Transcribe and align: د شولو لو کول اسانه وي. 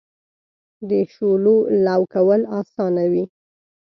د 0.89 0.91
شولو 1.13 1.55
لو 1.85 2.01
کول 2.13 2.41
اسانه 2.59 3.03
وي. 3.11 3.23